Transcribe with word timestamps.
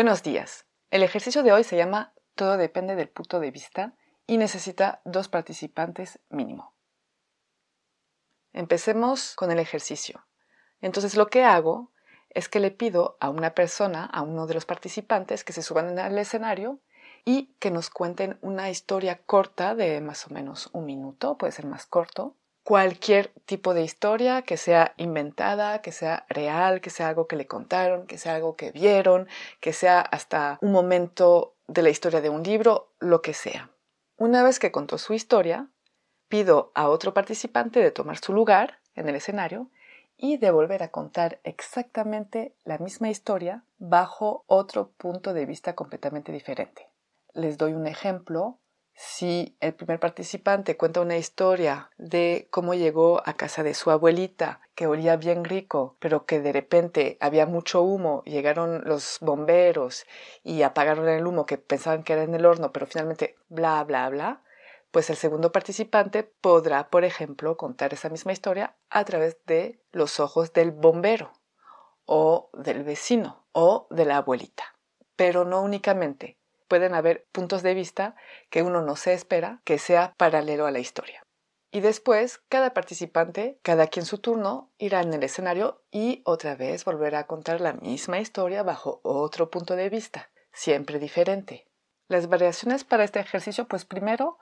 Buenos 0.00 0.22
días. 0.22 0.64
El 0.90 1.02
ejercicio 1.02 1.42
de 1.42 1.52
hoy 1.52 1.62
se 1.62 1.76
llama 1.76 2.14
Todo 2.34 2.56
depende 2.56 2.96
del 2.96 3.10
punto 3.10 3.38
de 3.38 3.50
vista 3.50 3.92
y 4.26 4.38
necesita 4.38 5.02
dos 5.04 5.28
participantes 5.28 6.20
mínimo. 6.30 6.72
Empecemos 8.54 9.34
con 9.34 9.50
el 9.50 9.58
ejercicio. 9.58 10.24
Entonces 10.80 11.16
lo 11.16 11.26
que 11.26 11.44
hago 11.44 11.92
es 12.30 12.48
que 12.48 12.60
le 12.60 12.70
pido 12.70 13.18
a 13.20 13.28
una 13.28 13.54
persona, 13.54 14.06
a 14.06 14.22
uno 14.22 14.46
de 14.46 14.54
los 14.54 14.64
participantes, 14.64 15.44
que 15.44 15.52
se 15.52 15.60
suban 15.60 15.98
al 15.98 16.16
escenario 16.16 16.80
y 17.26 17.54
que 17.58 17.70
nos 17.70 17.90
cuenten 17.90 18.38
una 18.40 18.70
historia 18.70 19.20
corta 19.26 19.74
de 19.74 20.00
más 20.00 20.26
o 20.26 20.30
menos 20.30 20.70
un 20.72 20.86
minuto, 20.86 21.36
puede 21.36 21.52
ser 21.52 21.66
más 21.66 21.84
corto, 21.84 22.36
cualquier 22.62 23.28
tipo 23.46 23.74
de 23.74 23.82
historia 23.82 24.42
que 24.42 24.56
sea 24.56 24.94
inventada, 24.96 25.80
que 25.82 25.92
sea 25.92 26.26
real, 26.28 26.80
que 26.80 26.90
sea 26.90 27.08
algo 27.08 27.26
que 27.26 27.36
le 27.36 27.46
contaron, 27.46 28.06
que 28.06 28.18
sea 28.18 28.34
algo 28.34 28.56
que 28.56 28.70
vieron, 28.70 29.28
que 29.60 29.72
sea 29.72 30.00
hasta 30.00 30.58
un 30.60 30.72
momento 30.72 31.54
de 31.66 31.82
la 31.82 31.90
historia 31.90 32.20
de 32.20 32.28
un 32.28 32.42
libro, 32.42 32.92
lo 32.98 33.22
que 33.22 33.34
sea. 33.34 33.70
Una 34.16 34.42
vez 34.42 34.58
que 34.58 34.72
contó 34.72 34.98
su 34.98 35.14
historia, 35.14 35.68
pido 36.28 36.72
a 36.74 36.88
otro 36.88 37.14
participante 37.14 37.80
de 37.80 37.90
tomar 37.90 38.18
su 38.18 38.32
lugar 38.32 38.78
en 38.94 39.08
el 39.08 39.16
escenario 39.16 39.70
y 40.16 40.36
de 40.36 40.50
volver 40.50 40.82
a 40.82 40.90
contar 40.90 41.40
exactamente 41.44 42.54
la 42.64 42.78
misma 42.78 43.08
historia 43.08 43.64
bajo 43.78 44.44
otro 44.46 44.90
punto 44.98 45.32
de 45.32 45.46
vista 45.46 45.74
completamente 45.74 46.30
diferente. 46.30 46.88
Les 47.32 47.56
doy 47.56 47.72
un 47.72 47.86
ejemplo. 47.86 48.58
Si 48.94 49.56
el 49.60 49.74
primer 49.74 49.98
participante 49.98 50.76
cuenta 50.76 51.00
una 51.00 51.16
historia 51.16 51.90
de 51.96 52.48
cómo 52.50 52.74
llegó 52.74 53.22
a 53.24 53.34
casa 53.34 53.62
de 53.62 53.74
su 53.74 53.90
abuelita, 53.90 54.60
que 54.74 54.86
olía 54.86 55.16
bien 55.16 55.44
rico, 55.44 55.96
pero 56.00 56.26
que 56.26 56.40
de 56.40 56.52
repente 56.52 57.16
había 57.20 57.46
mucho 57.46 57.82
humo, 57.82 58.22
llegaron 58.24 58.82
los 58.84 59.18
bomberos 59.20 60.06
y 60.42 60.62
apagaron 60.62 61.08
el 61.08 61.26
humo 61.26 61.46
que 61.46 61.58
pensaban 61.58 62.02
que 62.02 62.14
era 62.14 62.22
en 62.22 62.34
el 62.34 62.46
horno, 62.46 62.72
pero 62.72 62.86
finalmente 62.86 63.36
bla, 63.48 63.82
bla, 63.84 64.08
bla, 64.08 64.42
pues 64.90 65.08
el 65.10 65.16
segundo 65.16 65.52
participante 65.52 66.24
podrá, 66.24 66.90
por 66.90 67.04
ejemplo, 67.04 67.56
contar 67.56 67.92
esa 67.92 68.08
misma 68.08 68.32
historia 68.32 68.74
a 68.88 69.04
través 69.04 69.38
de 69.46 69.80
los 69.92 70.18
ojos 70.18 70.52
del 70.52 70.72
bombero 70.72 71.32
o 72.06 72.50
del 72.54 72.82
vecino 72.82 73.46
o 73.52 73.86
de 73.90 74.04
la 74.04 74.16
abuelita. 74.16 74.64
Pero 75.14 75.44
no 75.44 75.62
únicamente. 75.62 76.39
Pueden 76.70 76.94
haber 76.94 77.26
puntos 77.32 77.64
de 77.64 77.74
vista 77.74 78.14
que 78.48 78.62
uno 78.62 78.80
no 78.80 78.94
se 78.94 79.12
espera 79.12 79.60
que 79.64 79.76
sea 79.76 80.14
paralelo 80.16 80.66
a 80.66 80.70
la 80.70 80.78
historia. 80.78 81.20
Y 81.72 81.80
después, 81.80 82.42
cada 82.48 82.74
participante, 82.74 83.58
cada 83.62 83.88
quien 83.88 84.06
su 84.06 84.18
turno, 84.18 84.70
irá 84.78 85.00
en 85.00 85.12
el 85.12 85.24
escenario 85.24 85.82
y 85.90 86.22
otra 86.24 86.54
vez 86.54 86.84
volverá 86.84 87.18
a 87.18 87.26
contar 87.26 87.60
la 87.60 87.72
misma 87.72 88.20
historia 88.20 88.62
bajo 88.62 89.00
otro 89.02 89.50
punto 89.50 89.74
de 89.74 89.90
vista, 89.90 90.30
siempre 90.52 91.00
diferente. 91.00 91.66
Las 92.06 92.28
variaciones 92.28 92.84
para 92.84 93.02
este 93.02 93.18
ejercicio, 93.18 93.66
pues 93.66 93.84
primero, 93.84 94.38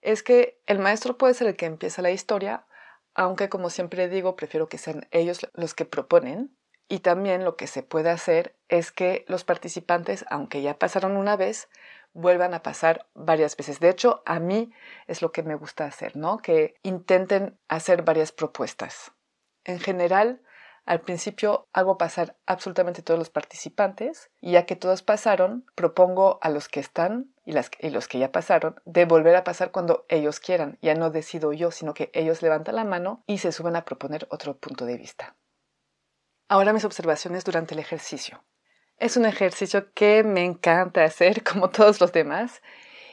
es 0.00 0.22
que 0.22 0.60
el 0.66 0.78
maestro 0.78 1.18
puede 1.18 1.34
ser 1.34 1.48
el 1.48 1.56
que 1.56 1.66
empieza 1.66 2.02
la 2.02 2.12
historia, 2.12 2.66
aunque 3.14 3.48
como 3.48 3.68
siempre 3.68 4.08
digo, 4.08 4.36
prefiero 4.36 4.68
que 4.68 4.78
sean 4.78 5.08
ellos 5.10 5.48
los 5.54 5.74
que 5.74 5.86
proponen. 5.86 6.56
Y 6.88 7.00
también 7.00 7.44
lo 7.44 7.56
que 7.56 7.66
se 7.66 7.82
puede 7.82 8.10
hacer 8.10 8.54
es 8.68 8.92
que 8.92 9.24
los 9.28 9.44
participantes, 9.44 10.24
aunque 10.28 10.62
ya 10.62 10.78
pasaron 10.78 11.16
una 11.16 11.36
vez, 11.36 11.68
vuelvan 12.12 12.54
a 12.54 12.62
pasar 12.62 13.06
varias 13.14 13.56
veces. 13.56 13.80
De 13.80 13.88
hecho, 13.88 14.22
a 14.24 14.38
mí 14.38 14.72
es 15.06 15.22
lo 15.22 15.32
que 15.32 15.42
me 15.42 15.54
gusta 15.54 15.84
hacer, 15.84 16.16
¿no? 16.16 16.38
Que 16.38 16.76
intenten 16.82 17.58
hacer 17.68 18.02
varias 18.02 18.32
propuestas. 18.32 19.12
En 19.64 19.80
general, 19.80 20.40
al 20.84 21.00
principio 21.00 21.66
hago 21.72 21.96
pasar 21.96 22.36
absolutamente 22.44 23.02
todos 23.02 23.18
los 23.18 23.30
participantes 23.30 24.30
y 24.40 24.52
ya 24.52 24.66
que 24.66 24.76
todos 24.76 25.02
pasaron, 25.02 25.64
propongo 25.74 26.38
a 26.42 26.50
los 26.50 26.68
que 26.68 26.80
están 26.80 27.32
y, 27.46 27.52
los 27.52 28.08
que 28.08 28.18
ya 28.18 28.32
pasaron 28.32 28.80
de 28.84 29.06
volver 29.06 29.34
a 29.36 29.44
pasar 29.44 29.70
cuando 29.70 30.04
ellos 30.08 30.40
quieran. 30.40 30.78
Ya 30.82 30.94
no 30.94 31.10
decido 31.10 31.52
yo, 31.52 31.70
sino 31.70 31.94
que 31.94 32.10
ellos 32.12 32.42
levantan 32.42 32.76
la 32.76 32.84
mano 32.84 33.22
y 33.26 33.38
se 33.38 33.52
suben 33.52 33.76
a 33.76 33.84
proponer 33.84 34.26
otro 34.30 34.56
punto 34.58 34.84
de 34.84 34.98
vista. 34.98 35.36
Ahora 36.48 36.72
mis 36.72 36.84
observaciones 36.84 37.44
durante 37.44 37.74
el 37.74 37.80
ejercicio. 37.80 38.44
Es 38.98 39.16
un 39.16 39.24
ejercicio 39.24 39.92
que 39.94 40.22
me 40.22 40.44
encanta 40.44 41.02
hacer 41.02 41.42
como 41.44 41.70
todos 41.70 42.00
los 42.00 42.12
demás 42.12 42.62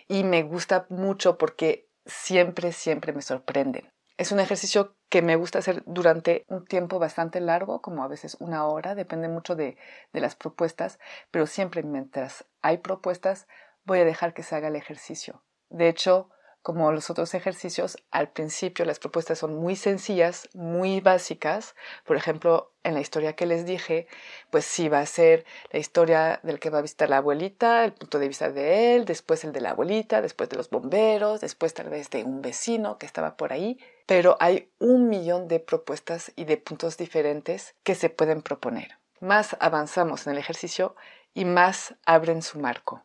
y 0.07 0.23
me 0.23 0.43
gusta 0.43 0.85
mucho 0.89 1.37
porque 1.37 1.87
siempre, 2.05 2.73
siempre 2.73 3.13
me 3.13 3.21
sorprenden. 3.21 3.91
Es 4.17 4.31
un 4.31 4.39
ejercicio 4.39 4.95
que 5.09 5.21
me 5.21 5.35
gusta 5.35 5.59
hacer 5.59 5.81
durante 5.85 6.45
un 6.47 6.65
tiempo 6.65 6.99
bastante 6.99 7.39
largo, 7.39 7.81
como 7.81 8.03
a 8.03 8.07
veces 8.07 8.37
una 8.39 8.65
hora, 8.67 8.95
depende 8.95 9.29
mucho 9.29 9.55
de, 9.55 9.77
de 10.13 10.19
las 10.19 10.35
propuestas, 10.35 10.99
pero 11.31 11.47
siempre 11.47 11.83
mientras 11.83 12.45
hay 12.61 12.77
propuestas 12.79 13.47
voy 13.83 13.99
a 13.99 14.05
dejar 14.05 14.33
que 14.33 14.43
se 14.43 14.55
haga 14.55 14.67
el 14.67 14.75
ejercicio. 14.75 15.43
De 15.69 15.87
hecho, 15.87 16.29
como 16.61 16.91
los 16.91 17.09
otros 17.09 17.33
ejercicios, 17.33 17.97
al 18.11 18.29
principio 18.29 18.85
las 18.85 18.99
propuestas 18.99 19.39
son 19.39 19.55
muy 19.55 19.75
sencillas, 19.75 20.47
muy 20.53 21.01
básicas. 21.01 21.75
Por 22.05 22.17
ejemplo, 22.17 22.71
en 22.83 22.93
la 22.93 23.01
historia 23.01 23.35
que 23.35 23.45
les 23.45 23.65
dije, 23.65 24.07
pues 24.49 24.65
sí 24.65 24.87
va 24.87 24.99
a 24.99 25.05
ser 25.05 25.45
la 25.71 25.79
historia 25.79 26.39
del 26.43 26.59
que 26.59 26.69
va 26.69 26.79
a 26.79 26.83
visitar 26.83 27.09
la 27.09 27.17
abuelita, 27.17 27.83
el 27.83 27.93
punto 27.93 28.19
de 28.19 28.27
vista 28.27 28.51
de 28.51 28.95
él, 28.95 29.05
después 29.05 29.43
el 29.43 29.51
de 29.51 29.61
la 29.61 29.71
abuelita, 29.71 30.21
después 30.21 30.49
de 30.49 30.57
los 30.57 30.69
bomberos, 30.69 31.41
después 31.41 31.73
tal 31.73 31.89
vez 31.89 32.09
de 32.09 32.23
un 32.23 32.41
vecino 32.41 32.97
que 32.97 33.05
estaba 33.05 33.37
por 33.37 33.53
ahí. 33.53 33.79
Pero 34.05 34.37
hay 34.39 34.71
un 34.79 35.09
millón 35.09 35.47
de 35.47 35.59
propuestas 35.59 36.31
y 36.35 36.45
de 36.45 36.57
puntos 36.57 36.97
diferentes 36.97 37.75
que 37.83 37.95
se 37.95 38.09
pueden 38.09 38.41
proponer. 38.41 38.97
Más 39.19 39.55
avanzamos 39.59 40.27
en 40.27 40.33
el 40.33 40.39
ejercicio 40.39 40.95
y 41.33 41.45
más 41.45 41.95
abren 42.05 42.41
su 42.41 42.59
marco. 42.59 43.03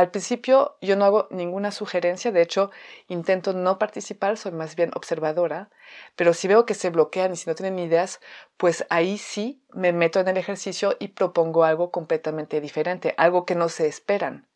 Al 0.00 0.10
principio 0.10 0.78
yo 0.80 0.96
no 0.96 1.04
hago 1.04 1.28
ninguna 1.30 1.72
sugerencia, 1.72 2.32
de 2.32 2.40
hecho 2.40 2.70
intento 3.08 3.52
no 3.52 3.78
participar, 3.78 4.38
soy 4.38 4.50
más 4.50 4.74
bien 4.74 4.92
observadora, 4.94 5.68
pero 6.16 6.32
si 6.32 6.48
veo 6.48 6.64
que 6.64 6.72
se 6.72 6.88
bloquean 6.88 7.34
y 7.34 7.36
si 7.36 7.50
no 7.50 7.54
tienen 7.54 7.78
ideas, 7.78 8.18
pues 8.56 8.86
ahí 8.88 9.18
sí 9.18 9.62
me 9.74 9.92
meto 9.92 10.18
en 10.18 10.28
el 10.28 10.38
ejercicio 10.38 10.96
y 10.98 11.08
propongo 11.08 11.64
algo 11.64 11.90
completamente 11.90 12.62
diferente, 12.62 13.12
algo 13.18 13.44
que 13.44 13.54
no 13.54 13.68
se 13.68 13.88
esperan. 13.88 14.48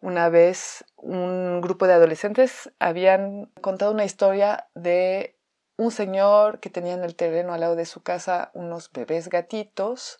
Una 0.00 0.28
vez 0.28 0.84
un 0.96 1.60
grupo 1.60 1.86
de 1.86 1.92
adolescentes 1.92 2.72
habían 2.80 3.46
contado 3.60 3.92
una 3.92 4.04
historia 4.04 4.66
de 4.74 5.36
un 5.76 5.92
señor 5.92 6.58
que 6.58 6.68
tenía 6.68 6.94
en 6.94 7.04
el 7.04 7.14
terreno 7.14 7.54
al 7.54 7.60
lado 7.60 7.76
de 7.76 7.86
su 7.86 8.02
casa 8.02 8.50
unos 8.54 8.90
bebés 8.90 9.28
gatitos 9.28 10.18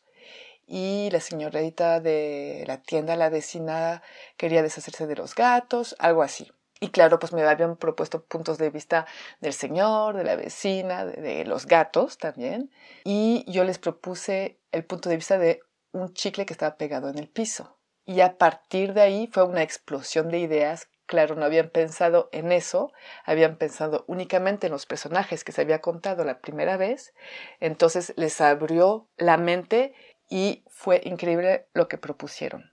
y 0.72 1.10
la 1.10 1.18
señorita 1.18 1.98
de 1.98 2.62
la 2.68 2.80
tienda, 2.80 3.16
la 3.16 3.28
vecina, 3.28 4.04
quería 4.36 4.62
deshacerse 4.62 5.08
de 5.08 5.16
los 5.16 5.34
gatos, 5.34 5.96
algo 5.98 6.22
así. 6.22 6.52
Y 6.78 6.90
claro, 6.90 7.18
pues 7.18 7.32
me 7.32 7.42
habían 7.42 7.76
propuesto 7.76 8.24
puntos 8.24 8.56
de 8.56 8.70
vista 8.70 9.04
del 9.40 9.52
señor, 9.52 10.16
de 10.16 10.22
la 10.22 10.36
vecina, 10.36 11.04
de, 11.04 11.44
los 11.44 11.66
gatos 11.66 12.18
también. 12.18 12.70
Y 13.02 13.44
yo 13.50 13.64
les 13.64 13.78
propuse 13.78 14.60
el 14.70 14.84
punto 14.84 15.08
de 15.08 15.16
vista 15.16 15.38
de 15.38 15.60
un 15.90 16.14
chicle 16.14 16.46
que 16.46 16.52
estaba 16.52 16.76
pegado 16.76 17.08
en 17.08 17.18
el 17.18 17.28
piso. 17.28 17.76
Y 18.06 18.20
a 18.20 18.38
partir 18.38 18.94
de 18.94 19.00
ahí 19.00 19.28
fue 19.32 19.42
una 19.42 19.62
explosión 19.62 20.28
de 20.28 20.38
ideas 20.38 20.88
Claro, 21.10 21.34
no 21.34 21.44
habían 21.44 21.70
pensado 21.70 22.28
en 22.30 22.52
eso, 22.52 22.92
habían 23.24 23.56
pensado 23.56 24.04
únicamente 24.06 24.68
en 24.68 24.72
los 24.72 24.86
personajes 24.86 25.42
que 25.42 25.50
se 25.50 25.60
había 25.60 25.80
contado 25.80 26.22
la 26.22 26.38
primera 26.38 26.76
vez, 26.76 27.14
entonces 27.58 28.12
les 28.14 28.40
abrió 28.40 29.08
la 29.16 29.36
mente 29.36 29.92
y 30.30 30.64
fue 30.68 31.02
increíble 31.04 31.66
lo 31.74 31.88
que 31.88 31.98
propusieron. 31.98 32.72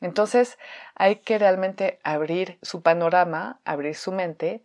Entonces 0.00 0.58
hay 0.94 1.16
que 1.16 1.38
realmente 1.38 1.98
abrir 2.02 2.58
su 2.62 2.80
panorama, 2.80 3.60
abrir 3.64 3.94
su 3.94 4.12
mente 4.12 4.62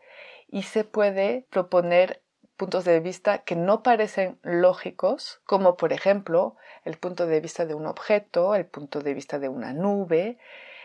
y 0.47 0.63
se 0.63 0.83
puede 0.83 1.45
proponer 1.49 2.21
puntos 2.57 2.85
de 2.85 2.99
vista 2.99 3.39
que 3.39 3.55
no 3.55 3.81
parecen 3.81 4.37
lógicos, 4.43 5.41
como 5.45 5.77
por 5.77 5.93
ejemplo 5.93 6.55
el 6.83 6.97
punto 6.97 7.25
de 7.25 7.41
vista 7.41 7.65
de 7.65 7.73
un 7.73 7.87
objeto, 7.87 8.55
el 8.55 8.65
punto 8.65 8.99
de 9.01 9.13
vista 9.13 9.39
de 9.39 9.49
una 9.49 9.73
nube, 9.73 10.37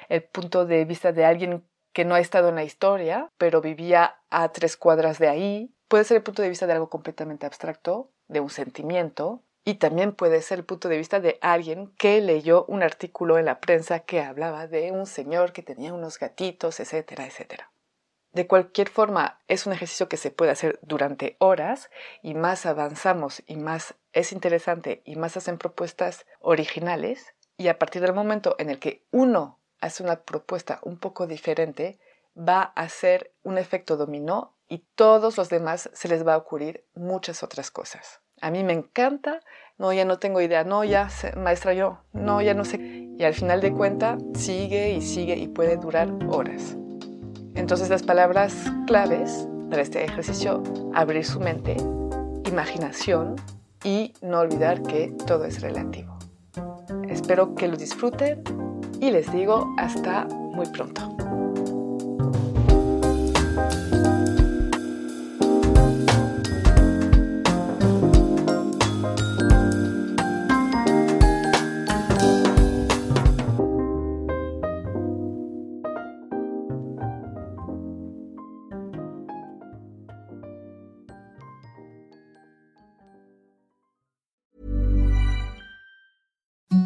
el 0.08 0.22
punto 0.22 0.64
de 0.64 0.84
vista 0.84 1.12
de 1.12 1.24
alguien 1.24 1.64
que 1.92 2.04
no 2.04 2.14
ha 2.14 2.20
estado 2.20 2.48
en 2.48 2.54
la 2.54 2.64
historia, 2.64 3.30
pero 3.36 3.60
vivía 3.60 4.16
a 4.30 4.50
tres 4.52 4.76
cuadras 4.76 5.18
de 5.18 5.28
ahí. 5.28 5.70
Puede 5.88 6.04
ser 6.04 6.18
el 6.18 6.22
punto 6.22 6.42
de 6.42 6.48
vista 6.48 6.66
de 6.66 6.72
algo 6.72 6.88
completamente 6.88 7.46
abstracto, 7.46 8.10
de 8.28 8.40
un 8.40 8.50
sentimiento, 8.50 9.42
y 9.66 9.74
también 9.74 10.12
puede 10.12 10.42
ser 10.42 10.60
el 10.60 10.64
punto 10.64 10.88
de 10.88 10.96
vista 10.96 11.18
de 11.18 11.38
alguien 11.42 11.88
que 11.98 12.20
leyó 12.20 12.64
un 12.66 12.84
artículo 12.84 13.36
en 13.36 13.46
la 13.46 13.58
prensa 13.58 13.98
que 13.98 14.22
hablaba 14.22 14.68
de 14.68 14.92
un 14.92 15.06
señor 15.06 15.52
que 15.52 15.64
tenía 15.64 15.92
unos 15.92 16.20
gatitos, 16.20 16.78
etcétera, 16.78 17.26
etcétera. 17.26 17.72
De 18.32 18.46
cualquier 18.46 18.88
forma, 18.88 19.40
es 19.48 19.66
un 19.66 19.72
ejercicio 19.72 20.08
que 20.08 20.18
se 20.18 20.30
puede 20.30 20.52
hacer 20.52 20.78
durante 20.82 21.34
horas 21.40 21.90
y 22.22 22.34
más 22.34 22.64
avanzamos 22.64 23.42
y 23.44 23.56
más 23.56 23.96
es 24.12 24.30
interesante 24.30 25.02
y 25.04 25.16
más 25.16 25.36
hacen 25.36 25.58
propuestas 25.58 26.26
originales 26.38 27.34
y 27.58 27.66
a 27.66 27.76
partir 27.76 28.02
del 28.02 28.12
momento 28.12 28.54
en 28.60 28.70
el 28.70 28.78
que 28.78 29.04
uno 29.10 29.58
hace 29.80 30.04
una 30.04 30.20
propuesta 30.22 30.78
un 30.82 30.96
poco 30.96 31.26
diferente, 31.26 31.98
va 32.38 32.72
a 32.76 32.82
hacer 32.82 33.32
un 33.42 33.58
efecto 33.58 33.96
dominó 33.96 34.54
y 34.68 34.84
todos 34.94 35.36
los 35.36 35.48
demás 35.48 35.90
se 35.92 36.06
les 36.06 36.24
va 36.24 36.34
a 36.34 36.38
ocurrir 36.38 36.84
muchas 36.94 37.42
otras 37.42 37.72
cosas. 37.72 38.20
A 38.46 38.50
mí 38.52 38.62
me 38.62 38.74
encanta, 38.74 39.40
no, 39.76 39.92
ya 39.92 40.04
no 40.04 40.20
tengo 40.20 40.40
idea, 40.40 40.62
no, 40.62 40.84
ya, 40.84 41.08
maestra, 41.36 41.74
yo, 41.74 41.98
no, 42.12 42.40
ya 42.40 42.54
no 42.54 42.64
sé. 42.64 42.76
Y 43.18 43.24
al 43.24 43.34
final 43.34 43.60
de 43.60 43.72
cuenta 43.72 44.18
sigue 44.34 44.92
y 44.92 45.02
sigue 45.02 45.34
y 45.34 45.48
puede 45.48 45.76
durar 45.76 46.12
horas. 46.28 46.76
Entonces 47.56 47.90
las 47.90 48.04
palabras 48.04 48.54
claves 48.86 49.48
para 49.68 49.82
este 49.82 50.04
ejercicio, 50.04 50.62
abrir 50.94 51.24
su 51.24 51.40
mente, 51.40 51.76
imaginación 52.44 53.34
y 53.82 54.12
no 54.22 54.38
olvidar 54.38 54.80
que 54.80 55.12
todo 55.26 55.44
es 55.44 55.60
relativo. 55.60 56.16
Espero 57.08 57.56
que 57.56 57.66
lo 57.66 57.76
disfruten 57.76 58.44
y 59.00 59.10
les 59.10 59.32
digo 59.32 59.74
hasta 59.76 60.26
muy 60.26 60.66
pronto. 60.66 61.15